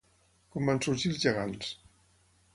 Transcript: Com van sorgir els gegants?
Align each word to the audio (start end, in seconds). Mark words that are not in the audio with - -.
Com 0.55 0.71
van 0.71 0.81
sorgir 0.85 1.11
els 1.13 1.21
gegants? 1.27 1.71